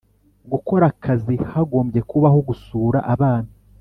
[0.51, 3.51] gukora akazi Hagombye kubaho gusura abana